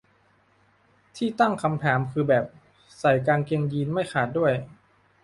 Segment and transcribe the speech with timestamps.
[1.15, 2.45] ที่ตั้งคำถามคือแบบ
[2.99, 4.53] ใส่กางเกงยีนส์ไม่ขาดด้วย